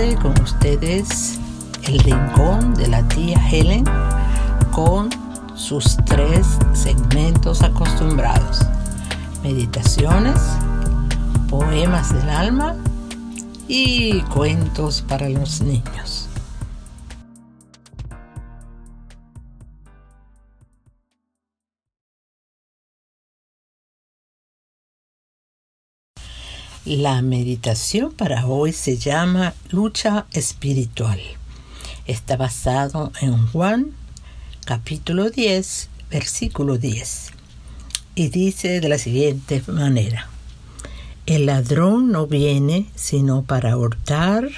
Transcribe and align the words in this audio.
con 0.00 0.32
ustedes 0.40 1.38
el 1.82 1.98
rincón 1.98 2.72
de 2.74 2.88
la 2.88 3.06
tía 3.08 3.38
Helen 3.50 3.84
con 4.72 5.10
sus 5.54 5.98
tres 6.06 6.46
segmentos 6.72 7.60
acostumbrados. 7.60 8.62
Meditaciones, 9.42 10.40
poemas 11.50 12.14
del 12.14 12.30
alma 12.30 12.76
y 13.68 14.22
cuentos 14.22 15.02
para 15.02 15.28
los 15.28 15.60
niños. 15.60 16.29
La 26.90 27.22
meditación 27.22 28.10
para 28.10 28.48
hoy 28.48 28.72
se 28.72 28.96
llama 28.96 29.54
lucha 29.70 30.26
espiritual. 30.32 31.20
Está 32.04 32.36
basado 32.36 33.12
en 33.20 33.46
Juan 33.46 33.92
capítulo 34.64 35.30
10, 35.30 35.88
versículo 36.10 36.78
10. 36.78 37.30
Y 38.16 38.26
dice 38.30 38.80
de 38.80 38.88
la 38.88 38.98
siguiente 38.98 39.62
manera. 39.68 40.28
El 41.26 41.46
ladrón 41.46 42.10
no 42.10 42.26
viene 42.26 42.86
sino 42.96 43.44
para 43.44 43.76
hurtar 43.76 44.48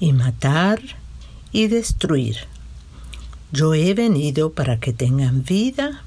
y 0.00 0.12
matar 0.12 0.80
y 1.52 1.68
destruir. 1.68 2.38
Yo 3.52 3.72
he 3.72 3.94
venido 3.94 4.52
para 4.52 4.80
que 4.80 4.92
tengan 4.92 5.44
vida 5.44 6.02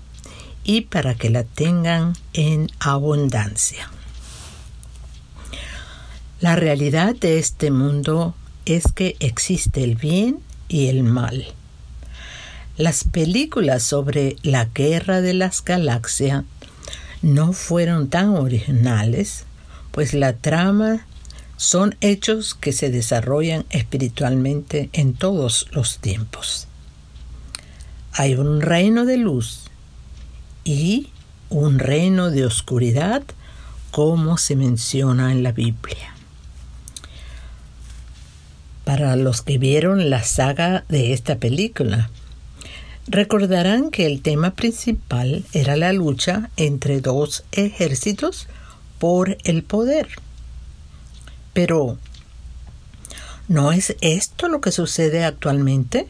y 0.65 0.81
para 0.81 1.15
que 1.15 1.29
la 1.29 1.45
tengan 1.45 2.11
en 2.33 2.69
abundancia. 2.79 3.89
La 6.45 6.55
realidad 6.55 7.15
de 7.15 7.39
este 7.39 7.71
mundo 7.71 8.35
es 8.65 8.83
que 8.93 9.15
existe 9.19 9.83
el 9.83 9.95
bien 9.95 10.41
y 10.67 10.89
el 10.89 11.01
mal. 11.01 11.43
Las 12.77 13.03
películas 13.03 13.81
sobre 13.81 14.35
la 14.43 14.65
guerra 14.65 15.21
de 15.21 15.33
las 15.33 15.65
galaxias 15.65 16.43
no 17.23 17.51
fueron 17.51 18.09
tan 18.09 18.29
originales, 18.35 19.45
pues 19.89 20.13
la 20.13 20.33
trama 20.33 21.07
son 21.57 21.95
hechos 21.99 22.53
que 22.53 22.73
se 22.73 22.91
desarrollan 22.91 23.65
espiritualmente 23.71 24.91
en 24.93 25.15
todos 25.15 25.65
los 25.71 25.97
tiempos. 25.97 26.67
Hay 28.11 28.35
un 28.35 28.61
reino 28.61 29.05
de 29.05 29.17
luz 29.17 29.61
y 30.63 31.09
un 31.49 31.79
reino 31.79 32.29
de 32.29 32.45
oscuridad, 32.45 33.23
como 33.89 34.37
se 34.37 34.55
menciona 34.55 35.31
en 35.31 35.41
la 35.41 35.51
Biblia. 35.51 36.14
Para 38.97 39.17
los 39.17 39.41
que 39.41 39.57
vieron 39.57 40.09
la 40.09 40.23
saga 40.23 40.85
de 40.87 41.11
esta 41.11 41.35
película, 41.35 42.09
recordarán 43.07 43.91
que 43.91 44.05
el 44.05 44.21
tema 44.21 44.51
principal 44.51 45.43
era 45.51 45.75
la 45.75 45.91
lucha 45.91 46.49
entre 46.55 47.01
dos 47.01 47.43
ejércitos 47.51 48.47
por 48.97 49.37
el 49.43 49.63
poder. 49.63 50.07
Pero, 51.51 51.97
¿no 53.49 53.73
es 53.73 53.97
esto 53.99 54.47
lo 54.47 54.61
que 54.61 54.71
sucede 54.71 55.25
actualmente? 55.25 56.07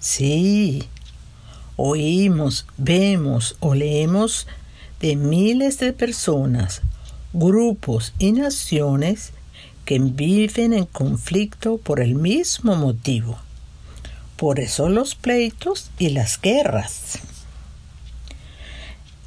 Sí, 0.00 0.82
oímos, 1.76 2.66
vemos 2.78 3.54
o 3.60 3.76
leemos 3.76 4.48
de 4.98 5.14
miles 5.14 5.78
de 5.78 5.92
personas, 5.92 6.82
grupos 7.32 8.12
y 8.18 8.32
naciones 8.32 9.30
que 9.86 9.98
viven 10.00 10.74
en 10.74 10.84
conflicto 10.84 11.78
por 11.78 12.00
el 12.00 12.16
mismo 12.16 12.74
motivo. 12.74 13.38
Por 14.36 14.60
eso 14.60 14.90
los 14.90 15.14
pleitos 15.14 15.90
y 15.98 16.10
las 16.10 16.38
guerras. 16.38 17.20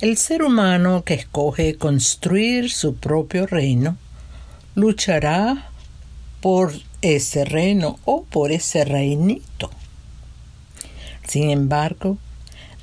El 0.01 0.17
ser 0.17 0.43
humano 0.43 1.03
que 1.03 1.15
escoge 1.15 1.75
construir 1.75 2.69
su 2.69 2.95
propio 2.95 3.47
reino 3.47 3.97
luchará 4.75 5.71
por 6.41 6.73
ese 7.01 7.45
reino 7.45 7.97
o 8.05 8.23
por 8.23 8.51
ese 8.51 8.83
reinito. 8.83 9.71
Sin 11.25 11.49
embargo, 11.51 12.17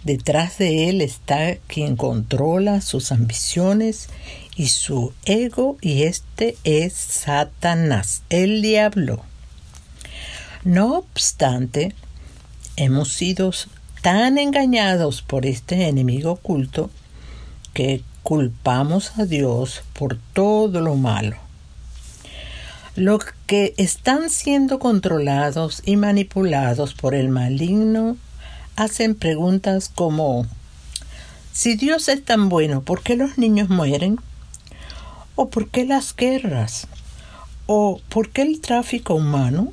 detrás 0.07 0.59
de 0.59 0.89
él 0.89 1.01
está 1.01 1.57
quien 1.67 1.97
controla 1.97 2.81
sus 2.81 3.11
ambiciones 3.11 4.09
y 4.55 4.69
su 4.69 5.13
ego 5.25 5.79
y 5.81 6.05
este 6.05 6.57
es 6.63 6.93
Satanás, 6.93 8.23
el 8.31 8.63
diablo. 8.63 9.21
No 10.63 10.99
obstante, 10.99 11.93
hemos 12.77 13.13
sido 13.13 13.51
tan 14.01 14.39
engañados 14.39 15.23
por 15.23 15.45
este 15.45 15.89
enemigo 15.89 16.33
oculto 16.33 16.89
que 17.75 18.03
culpamos 18.23 19.19
a 19.19 19.25
Dios 19.25 19.83
por 19.93 20.19
todo 20.33 20.81
lo 20.81 20.95
malo. 20.95 21.37
Los 22.95 23.25
que 23.47 23.75
están 23.77 24.31
siendo 24.31 24.79
controlados 24.79 25.83
y 25.85 25.97
manipulados 25.97 26.95
por 26.95 27.17
el 27.17 27.29
maligno 27.29 28.17
hacen 28.77 29.15
preguntas 29.15 29.91
como 29.95 30.47
si 31.53 31.75
Dios 31.75 32.09
es 32.09 32.23
tan 32.23 32.51
bueno, 32.51 32.83
¿por 32.83 33.03
qué 33.03 33.17
los 33.17 33.39
niños 33.39 33.71
mueren? 33.71 34.21
¿O 35.35 35.49
por 35.49 35.71
qué 35.71 35.87
las 35.87 36.15
guerras? 36.15 36.87
¿O 37.65 38.01
por 38.11 38.29
qué 38.29 38.43
el 38.43 38.61
tráfico 38.61 39.15
humano? 39.15 39.73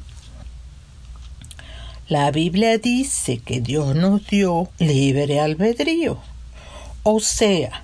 La 2.07 2.31
Biblia 2.31 2.77
dice 2.77 3.39
que 3.39 3.59
Dios 3.59 3.95
nos 3.95 4.25
dio 4.27 4.69
libre 4.79 5.41
albedrío, 5.41 6.19
o 7.03 7.19
sea, 7.19 7.83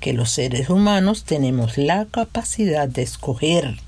que 0.00 0.14
los 0.14 0.30
seres 0.30 0.70
humanos 0.70 1.24
tenemos 1.24 1.76
la 1.76 2.06
capacidad 2.06 2.88
de 2.88 3.02
escoger. 3.02 3.78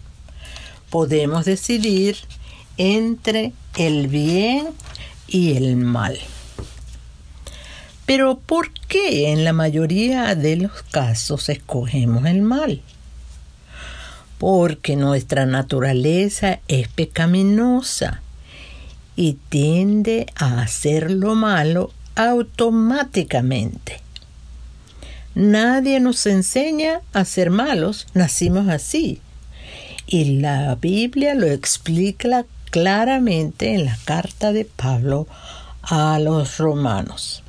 Podemos 0.91 1.47
decidir 1.47 2.19
entre 2.77 3.53
el 3.77 4.09
bien 4.09 4.69
y 5.27 5.57
el 5.57 5.77
mal. 5.77 6.19
Pero 8.09 8.41
¿por 8.41 8.73
qué 8.89 9.31
en 9.31 9.45
la 9.45 9.53
mayoría 9.53 10.35
de 10.35 10.57
los 10.57 10.83
casos 10.91 11.49
escogemos 11.49 12.27
el 12.27 12.43
mal? 12.43 12.83
porque 14.39 14.95
nuestra 14.97 15.47
naturaleza 15.47 16.61
es 16.69 16.89
pecaminosa 16.89 18.23
y 19.17 19.37
tiende 19.49 20.27
a 20.37 20.63
hacer 20.63 21.11
lo 21.11 21.35
malo 21.35 21.93
automáticamente. 22.15 24.01
Nadie 25.35 26.01
nos 26.01 26.25
enseña 26.27 27.01
a 27.13 27.25
ser 27.25 27.51
malos, 27.51 28.07
nacimos 28.15 28.69
así. 28.69 29.21
Y 30.07 30.41
la 30.41 30.75
Biblia 30.77 31.35
lo 31.35 31.47
explica 31.47 32.47
claramente 32.71 33.75
en 33.75 33.85
la 33.85 33.99
carta 34.05 34.53
de 34.53 34.65
Pablo 34.65 35.27
a 35.83 36.19
los 36.19 36.59
romanos. 36.59 37.43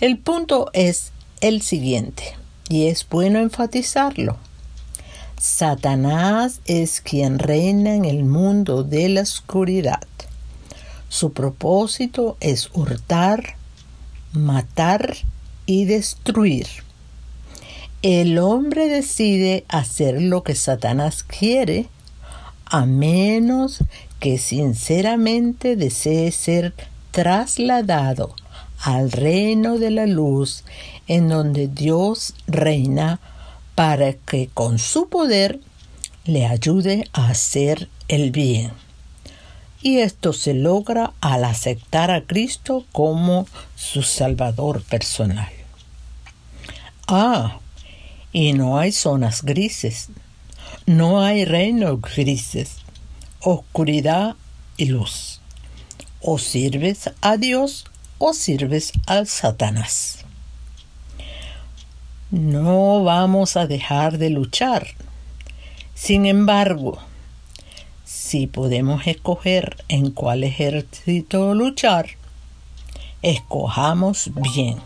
El 0.00 0.16
punto 0.16 0.70
es 0.74 1.10
el 1.40 1.60
siguiente, 1.60 2.36
y 2.68 2.86
es 2.86 3.04
bueno 3.08 3.40
enfatizarlo. 3.40 4.36
Satanás 5.40 6.60
es 6.66 7.00
quien 7.00 7.40
reina 7.40 7.96
en 7.96 8.04
el 8.04 8.22
mundo 8.22 8.84
de 8.84 9.08
la 9.08 9.22
oscuridad. 9.22 10.06
Su 11.08 11.32
propósito 11.32 12.36
es 12.38 12.70
hurtar, 12.74 13.56
matar 14.32 15.16
y 15.66 15.84
destruir. 15.86 16.68
El 18.02 18.38
hombre 18.38 18.86
decide 18.86 19.64
hacer 19.66 20.22
lo 20.22 20.44
que 20.44 20.54
Satanás 20.54 21.24
quiere 21.24 21.88
a 22.66 22.86
menos 22.86 23.82
que 24.20 24.38
sinceramente 24.38 25.74
desee 25.74 26.30
ser 26.30 26.72
trasladado 27.10 28.36
al 28.80 29.10
reino 29.10 29.78
de 29.78 29.90
la 29.90 30.06
luz 30.06 30.64
en 31.06 31.28
donde 31.28 31.68
Dios 31.68 32.34
reina 32.46 33.20
para 33.74 34.12
que 34.12 34.48
con 34.52 34.78
su 34.78 35.08
poder 35.08 35.60
le 36.24 36.46
ayude 36.46 37.08
a 37.12 37.28
hacer 37.28 37.88
el 38.08 38.30
bien. 38.30 38.72
Y 39.80 39.98
esto 39.98 40.32
se 40.32 40.54
logra 40.54 41.12
al 41.20 41.44
aceptar 41.44 42.10
a 42.10 42.22
Cristo 42.24 42.84
como 42.92 43.46
su 43.76 44.02
Salvador 44.02 44.82
personal. 44.82 45.48
Ah, 47.06 47.60
y 48.32 48.52
no 48.52 48.78
hay 48.78 48.92
zonas 48.92 49.42
grises, 49.42 50.08
no 50.84 51.22
hay 51.22 51.44
reinos 51.44 52.02
grises, 52.02 52.78
oscuridad 53.40 54.34
y 54.76 54.86
luz. 54.86 55.40
O 56.20 56.38
sirves 56.38 57.10
a 57.20 57.36
Dios 57.36 57.86
o 58.18 58.32
sirves 58.32 58.92
al 59.06 59.26
Satanás. 59.26 60.24
No 62.30 63.02
vamos 63.04 63.56
a 63.56 63.66
dejar 63.66 64.18
de 64.18 64.30
luchar. 64.30 64.88
Sin 65.94 66.26
embargo, 66.26 66.98
si 68.04 68.46
podemos 68.46 69.06
escoger 69.06 69.82
en 69.88 70.10
cuál 70.10 70.44
ejército 70.44 71.54
luchar, 71.54 72.10
escojamos 73.22 74.30
bien. 74.34 74.78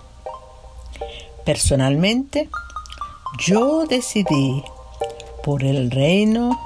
Personalmente, 1.44 2.49
yo 3.38 3.87
decidí 3.87 4.62
por 5.43 5.64
el 5.64 5.90
reino 5.90 6.58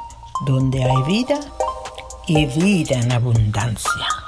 donde 0.45 0.85
hay 0.85 1.03
vida 1.07 1.41
y 2.27 2.45
vida 2.45 3.01
en 3.01 3.13
abundancia. 3.13 4.26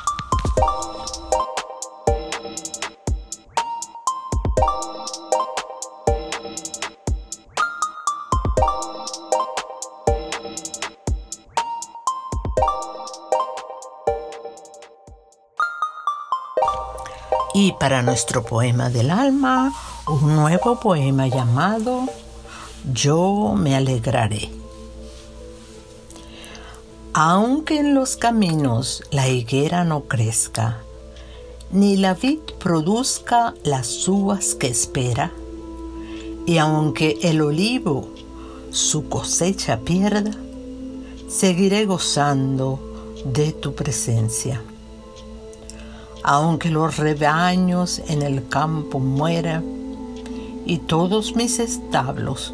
Y 17.55 17.73
para 17.73 18.03
nuestro 18.03 18.45
poema 18.45 18.91
del 18.91 19.11
alma, 19.11 19.75
un 20.07 20.37
nuevo 20.37 20.79
poema 20.79 21.27
llamado 21.27 22.07
Yo 22.93 23.55
me 23.57 23.75
alegraré. 23.75 24.51
Aunque 27.13 27.79
en 27.79 27.95
los 27.95 28.17
caminos 28.17 29.03
la 29.11 29.29
higuera 29.29 29.85
no 29.85 30.05
crezca, 30.05 30.79
ni 31.71 31.97
la 31.97 32.15
vid 32.15 32.41
produzca 32.59 33.55
las 33.65 34.07
uvas 34.07 34.55
que 34.55 34.69
espera, 34.69 35.33
y 36.47 36.59
aunque 36.59 37.19
el 37.23 37.41
olivo 37.41 38.09
su 38.71 39.09
cosecha 39.09 39.81
pierda, 39.81 40.31
seguiré 41.29 41.87
gozando 41.87 42.79
de 43.25 43.53
tu 43.53 43.75
presencia. 43.75 44.63
Aunque 46.31 46.69
los 46.69 46.99
rebaños 46.99 48.03
en 48.07 48.21
el 48.21 48.49
campo 48.49 48.99
mueran 48.99 49.65
y 50.67 50.77
todos 50.77 51.35
mis 51.35 51.59
establos 51.59 52.53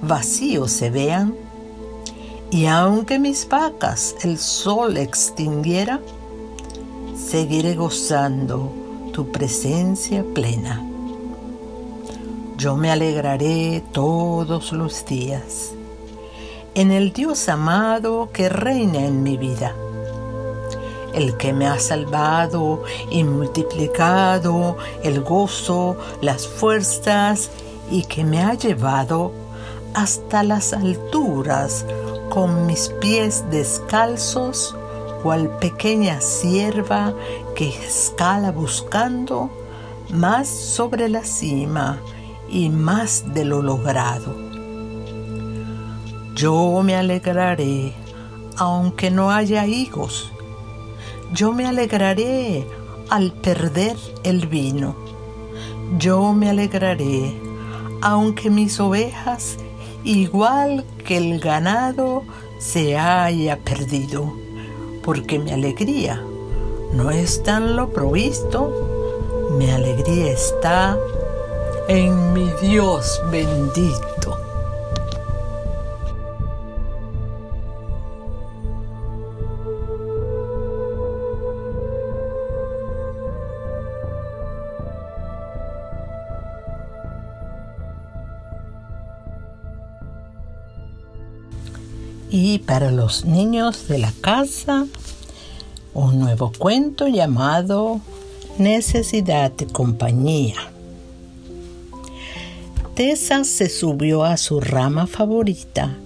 vacíos 0.00 0.70
se 0.70 0.90
vean, 0.90 1.34
y 2.52 2.66
aunque 2.66 3.18
mis 3.18 3.48
vacas 3.48 4.14
el 4.22 4.38
sol 4.38 4.96
extinguiera, 4.96 5.98
seguiré 7.16 7.74
gozando 7.74 8.70
tu 9.12 9.32
presencia 9.32 10.24
plena. 10.32 10.80
Yo 12.56 12.76
me 12.76 12.92
alegraré 12.92 13.82
todos 13.90 14.72
los 14.72 15.04
días 15.04 15.72
en 16.76 16.92
el 16.92 17.12
Dios 17.12 17.48
amado 17.48 18.30
que 18.32 18.48
reina 18.48 19.04
en 19.04 19.24
mi 19.24 19.36
vida, 19.36 19.74
el 21.14 21.36
que 21.36 21.52
me 21.52 21.66
ha 21.66 21.78
salvado 21.78 22.82
y 23.10 23.24
multiplicado 23.24 24.76
el 25.02 25.22
gozo, 25.22 25.96
las 26.20 26.46
fuerzas 26.46 27.50
y 27.90 28.04
que 28.04 28.24
me 28.24 28.42
ha 28.42 28.54
llevado 28.54 29.32
hasta 29.94 30.42
las 30.42 30.72
alturas 30.72 31.84
con 32.28 32.66
mis 32.66 32.88
pies 33.00 33.44
descalzos, 33.50 34.76
cual 35.22 35.56
pequeña 35.58 36.20
sierva 36.20 37.14
que 37.54 37.68
escala 37.68 38.52
buscando 38.52 39.50
más 40.10 40.48
sobre 40.48 41.08
la 41.08 41.24
cima 41.24 41.98
y 42.48 42.68
más 42.68 43.34
de 43.34 43.44
lo 43.44 43.62
logrado. 43.62 44.34
Yo 46.34 46.82
me 46.84 46.94
alegraré 46.94 47.94
aunque 48.58 49.10
no 49.10 49.30
haya 49.30 49.66
higos. 49.66 50.32
Yo 51.32 51.52
me 51.52 51.66
alegraré 51.66 52.66
al 53.10 53.32
perder 53.32 53.96
el 54.24 54.46
vino. 54.46 54.96
Yo 55.98 56.32
me 56.32 56.50
alegraré 56.50 57.48
aunque 58.00 58.50
mis 58.50 58.78
ovejas 58.80 59.56
igual 60.04 60.84
que 61.04 61.16
el 61.16 61.40
ganado 61.40 62.22
se 62.58 62.96
haya 62.96 63.58
perdido, 63.58 64.32
porque 65.02 65.38
mi 65.38 65.50
alegría 65.50 66.22
no 66.92 67.10
está 67.10 67.58
en 67.58 67.76
lo 67.76 67.90
provisto, 67.90 68.72
mi 69.58 69.70
alegría 69.70 70.32
está 70.32 70.96
en 71.88 72.32
mi 72.32 72.50
Dios 72.62 73.20
bendito. 73.30 74.47
Y 92.30 92.58
para 92.58 92.90
los 92.90 93.24
niños 93.24 93.88
de 93.88 93.98
la 93.98 94.12
casa, 94.20 94.86
un 95.94 96.18
nuevo 96.18 96.52
cuento 96.56 97.08
llamado 97.08 98.00
Necesidad 98.58 99.52
de 99.52 99.66
compañía. 99.66 100.56
Tessa 102.94 103.44
se 103.44 103.68
subió 103.68 104.24
a 104.24 104.36
su 104.36 104.60
rama 104.60 105.06
favorita 105.06 105.96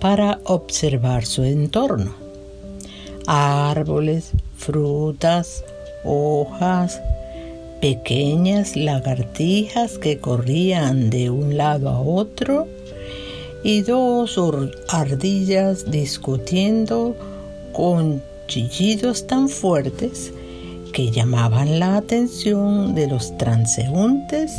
para 0.00 0.40
observar 0.44 1.26
su 1.26 1.44
entorno. 1.44 2.14
Árboles, 3.26 4.30
frutas, 4.56 5.62
hojas, 6.04 7.00
pequeñas 7.80 8.76
lagartijas 8.76 9.98
que 9.98 10.18
corrían 10.18 11.10
de 11.10 11.30
un 11.30 11.56
lado 11.56 11.90
a 11.90 12.00
otro 12.00 12.66
y 13.62 13.82
dos 13.82 14.38
ardillas 14.88 15.90
discutiendo 15.90 17.16
con 17.72 18.22
chillidos 18.46 19.26
tan 19.26 19.48
fuertes 19.48 20.32
que 20.92 21.10
llamaban 21.10 21.78
la 21.78 21.96
atención 21.96 22.94
de 22.94 23.06
los 23.06 23.36
transeúntes 23.38 24.52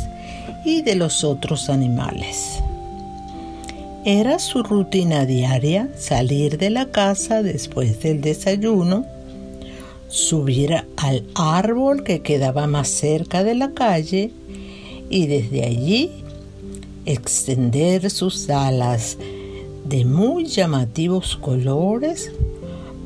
y 0.64 0.82
de 0.82 0.94
los 0.94 1.24
otros 1.24 1.68
animales. 1.68 2.62
Era 4.04 4.38
su 4.38 4.62
rutina 4.62 5.26
diaria 5.26 5.88
salir 5.96 6.58
de 6.58 6.70
la 6.70 6.86
casa 6.86 7.42
después 7.42 8.00
del 8.02 8.20
desayuno, 8.20 9.04
subir 10.08 10.74
al 10.96 11.24
árbol 11.34 12.02
que 12.02 12.20
quedaba 12.20 12.66
más 12.66 12.88
cerca 12.88 13.44
de 13.44 13.54
la 13.54 13.72
calle 13.72 14.32
y 15.08 15.26
desde 15.26 15.64
allí 15.64 16.21
extender 17.06 18.10
sus 18.10 18.48
alas 18.50 19.18
de 19.84 20.04
muy 20.04 20.46
llamativos 20.46 21.36
colores 21.36 22.30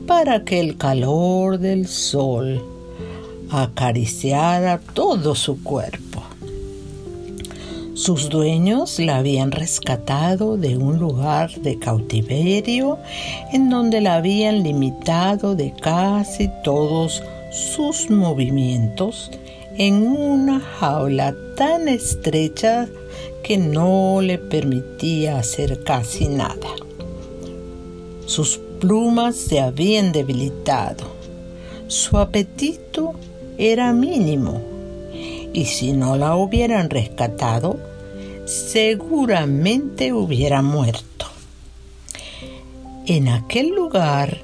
para 0.07 0.45
que 0.45 0.61
el 0.61 0.77
calor 0.77 1.59
del 1.59 1.87
sol 1.89 2.63
acariciara 3.51 4.79
todo 4.79 5.35
su 5.35 5.63
cuerpo. 5.63 6.23
Sus 7.95 8.29
dueños 8.29 8.99
la 8.99 9.17
habían 9.17 9.53
rescatado 9.53 10.59
de 10.59 10.77
un 10.77 10.99
lugar 10.99 11.51
de 11.63 11.79
cautiverio 11.79 12.99
en 13.53 13.71
donde 13.71 14.03
la 14.03 14.17
habían 14.17 14.63
limitado 14.63 15.55
de 15.57 15.73
casi 15.73 16.51
todos 16.63 17.23
sus 17.51 18.11
movimientos 18.11 19.31
en 19.79 20.07
una 20.07 20.61
jaula 20.61 21.35
tan 21.57 21.89
estrecha 21.89 22.87
que 23.47 23.59
no 23.59 24.21
le 24.23 24.39
permitía 24.39 25.39
hacer 25.39 25.85
casi 25.85 26.27
nada. 26.27 26.69
Sus 28.27 28.59
plumas 28.81 29.37
se 29.37 29.61
habían 29.61 30.11
debilitado. 30.11 31.05
Su 31.87 32.19
apetito 32.19 33.13
era 33.57 33.93
mínimo 33.93 34.61
y 35.53 35.67
si 35.67 35.93
no 35.93 36.17
la 36.17 36.35
hubieran 36.35 36.91
rescatado, 36.91 37.79
seguramente 38.47 40.13
hubiera 40.13 40.61
muerto. 40.61 41.27
En 43.07 43.29
aquel 43.29 43.69
lugar 43.69 44.39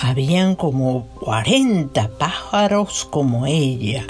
habían 0.00 0.56
como 0.56 1.08
40 1.20 2.08
pájaros 2.16 3.04
como 3.04 3.44
ella, 3.44 4.06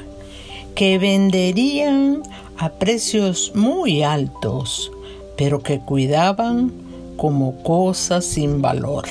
que 0.77 0.99
venderían 1.01 2.23
a 2.59 2.71
precios 2.71 3.53
muy 3.55 4.03
altos, 4.03 4.91
pero 5.37 5.63
que 5.63 5.81
cuidaban 5.81 6.73
como 7.17 7.63
cosas 7.63 8.25
sin 8.25 8.63
valor. 8.63 9.05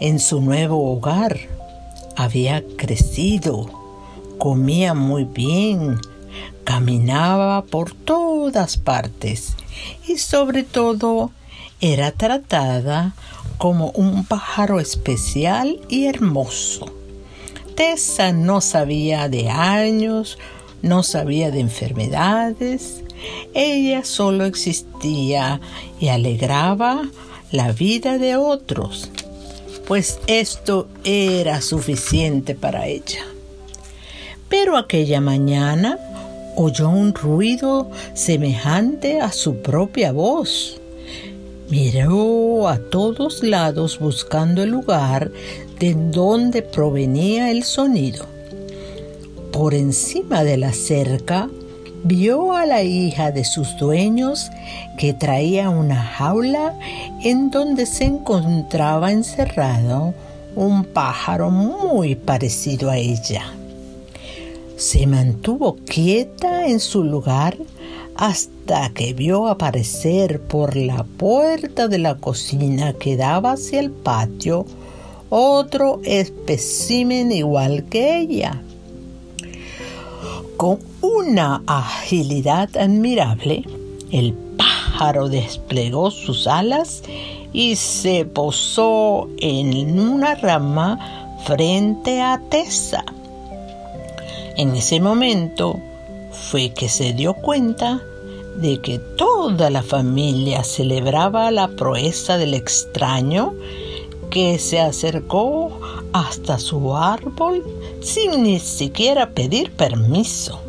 En 0.00 0.18
su 0.18 0.40
nuevo 0.40 0.92
hogar 0.92 1.38
había 2.16 2.64
crecido, 2.76 3.70
comía 4.38 4.94
muy 4.94 5.24
bien, 5.24 5.98
caminaba 6.64 7.62
por 7.62 7.92
todas 7.92 8.76
partes 8.76 9.54
y 10.06 10.18
sobre 10.18 10.62
todo 10.62 11.30
era 11.80 12.12
tratada 12.12 13.14
como 13.58 13.90
un 13.90 14.24
pájaro 14.24 14.80
especial 14.80 15.80
y 15.88 16.06
hermoso. 16.06 16.92
Tessa 17.76 18.32
no 18.32 18.60
sabía 18.60 19.28
de 19.28 19.48
años, 19.48 20.38
no 20.82 21.02
sabía 21.02 21.50
de 21.50 21.60
enfermedades, 21.60 23.02
ella 23.54 24.04
solo 24.04 24.44
existía 24.44 25.60
y 26.00 26.08
alegraba 26.08 27.08
la 27.52 27.72
vida 27.72 28.18
de 28.18 28.36
otros, 28.36 29.10
pues 29.86 30.18
esto 30.26 30.88
era 31.04 31.60
suficiente 31.60 32.54
para 32.54 32.86
ella. 32.86 33.24
Pero 34.48 34.76
aquella 34.76 35.20
mañana 35.20 35.98
oyó 36.56 36.88
un 36.88 37.14
ruido 37.14 37.90
semejante 38.14 39.20
a 39.20 39.32
su 39.32 39.56
propia 39.62 40.12
voz. 40.12 40.80
Miró 41.70 42.68
a 42.68 42.78
todos 42.78 43.42
lados 43.42 43.98
buscando 43.98 44.62
el 44.62 44.70
lugar 44.70 45.30
de 45.78 45.94
donde 45.94 46.60
provenía 46.62 47.50
el 47.50 47.62
sonido. 47.64 48.31
Por 49.52 49.74
encima 49.74 50.44
de 50.44 50.56
la 50.56 50.72
cerca 50.72 51.48
vio 52.04 52.54
a 52.54 52.66
la 52.66 52.82
hija 52.82 53.30
de 53.30 53.44
sus 53.44 53.76
dueños 53.76 54.50
que 54.98 55.12
traía 55.12 55.68
una 55.68 56.02
jaula 56.02 56.78
en 57.22 57.50
donde 57.50 57.86
se 57.86 58.04
encontraba 58.04 59.12
encerrado 59.12 60.14
un 60.56 60.84
pájaro 60.84 61.50
muy 61.50 62.14
parecido 62.14 62.90
a 62.90 62.96
ella. 62.96 63.44
Se 64.76 65.06
mantuvo 65.06 65.76
quieta 65.76 66.66
en 66.66 66.80
su 66.80 67.04
lugar 67.04 67.56
hasta 68.16 68.90
que 68.90 69.12
vio 69.12 69.46
aparecer 69.46 70.40
por 70.40 70.76
la 70.76 71.04
puerta 71.04 71.88
de 71.88 71.98
la 71.98 72.16
cocina 72.16 72.94
que 72.94 73.16
daba 73.16 73.52
hacia 73.52 73.80
el 73.80 73.90
patio 73.90 74.66
otro 75.28 76.00
espécimen 76.04 77.32
igual 77.32 77.84
que 77.84 78.18
ella. 78.18 78.62
Con 80.56 80.78
una 81.00 81.62
agilidad 81.66 82.76
admirable, 82.76 83.64
el 84.10 84.34
pájaro 84.56 85.28
desplegó 85.28 86.10
sus 86.10 86.46
alas 86.46 87.02
y 87.52 87.76
se 87.76 88.24
posó 88.24 89.28
en 89.38 89.98
una 89.98 90.34
rama 90.34 90.98
frente 91.44 92.20
a 92.20 92.40
Tessa. 92.48 93.04
En 94.56 94.76
ese 94.76 95.00
momento 95.00 95.78
fue 96.30 96.70
que 96.70 96.88
se 96.88 97.12
dio 97.12 97.34
cuenta 97.34 98.00
de 98.56 98.80
que 98.80 98.98
toda 98.98 99.70
la 99.70 99.82
familia 99.82 100.62
celebraba 100.62 101.50
la 101.50 101.68
proeza 101.68 102.36
del 102.36 102.54
extraño 102.54 103.54
que 104.30 104.58
se 104.58 104.80
acercó 104.80 105.78
hasta 106.12 106.58
su 106.58 106.96
árbol 106.96 107.64
sin 108.02 108.42
ni 108.42 108.58
siquiera 108.58 109.30
pedir 109.30 109.72
permiso. 109.72 110.60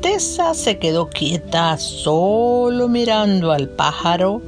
Tessa 0.00 0.54
se 0.54 0.78
quedó 0.78 1.08
quieta 1.08 1.76
solo 1.78 2.88
mirando 2.88 3.52
al 3.52 3.68
pájaro 3.68 4.40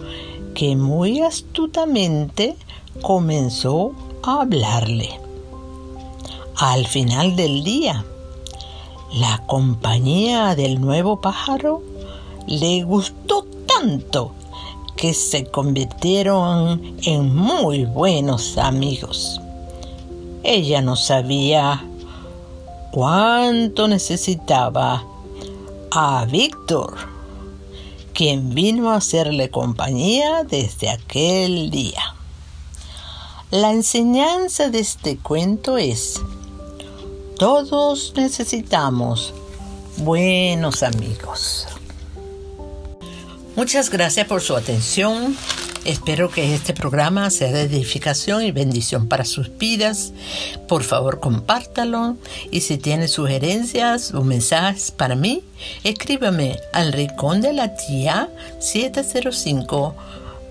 que 0.54 0.76
muy 0.76 1.20
astutamente 1.20 2.56
comenzó 3.02 3.92
a 4.22 4.42
hablarle. 4.42 5.10
Al 6.56 6.86
final 6.86 7.36
del 7.36 7.64
día, 7.64 8.04
la 9.14 9.44
compañía 9.46 10.54
del 10.54 10.80
nuevo 10.80 11.20
pájaro 11.20 11.82
le 12.46 12.82
gustó 12.82 13.44
tanto 13.66 14.32
que 14.96 15.12
se 15.12 15.46
convirtieron 15.46 16.96
en 17.02 17.34
muy 17.34 17.84
buenos 17.84 18.56
amigos. 18.58 19.40
Ella 20.44 20.80
no 20.82 20.96
sabía 20.96 21.84
cuánto 22.90 23.88
necesitaba 23.88 25.04
a 25.90 26.24
Víctor, 26.24 26.96
quien 28.12 28.54
vino 28.54 28.90
a 28.90 28.96
hacerle 28.96 29.50
compañía 29.50 30.44
desde 30.44 30.90
aquel 30.90 31.70
día. 31.70 32.14
La 33.50 33.70
enseñanza 33.70 34.70
de 34.70 34.80
este 34.80 35.18
cuento 35.18 35.76
es 35.76 36.20
todos 37.38 38.14
necesitamos 38.16 39.34
buenos 39.98 40.82
amigos. 40.82 41.66
Muchas 43.56 43.90
gracias 43.90 44.26
por 44.26 44.40
su 44.40 44.56
atención. 44.56 45.36
Espero 45.84 46.30
que 46.30 46.54
este 46.54 46.74
programa 46.74 47.28
sea 47.30 47.50
de 47.50 47.62
edificación 47.62 48.44
y 48.44 48.52
bendición 48.52 49.08
para 49.08 49.24
sus 49.24 49.56
vidas. 49.58 50.12
Por 50.68 50.84
favor, 50.84 51.18
compártalo. 51.18 52.16
Y 52.50 52.60
si 52.60 52.78
tiene 52.78 53.08
sugerencias 53.08 54.14
o 54.14 54.22
mensajes 54.22 54.92
para 54.92 55.16
mí, 55.16 55.42
escríbame 55.82 56.58
al 56.72 56.92
rincón 56.92 57.40
de 57.40 57.52
la 57.52 57.74
tía 57.74 58.28
705 58.60 59.94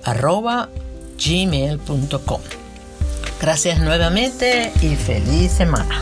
arroba 0.03 0.69
gmail.com. 1.17 2.41
Gracias 3.39 3.79
nuevamente 3.79 4.71
y 4.81 4.95
feliz 4.95 5.51
semana. 5.51 5.99